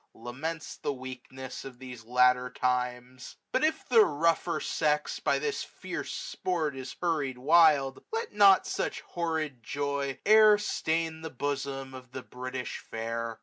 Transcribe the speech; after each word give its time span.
Laments 0.15 0.77
the 0.77 0.91
weakness 0.93 1.63
of. 1.63 1.77
these 1.77 2.03
latter 2.05 2.49
times. 2.49 3.35
But 3.51 3.63
if 3.63 3.87
the 3.87 4.03
rougher 4.03 4.59
sex 4.59 5.19
by 5.19 5.37
this 5.37 5.63
fierce 5.63 6.11
sport 6.11 6.73
570 6.73 6.79
Is 6.79 6.95
hurried 6.99 7.37
wild, 7.37 8.03
let 8.11 8.33
not 8.33 8.65
such 8.65 9.01
horrid 9.01 9.61
joy 9.61 10.17
AUTUMN. 10.25 10.33
143 10.33 10.35
E'er 10.35 10.57
stain 10.57 11.21
the 11.21 11.29
bosom 11.29 11.93
of 11.93 12.13
the 12.13 12.23
British 12.23 12.79
Fair. 12.79 13.37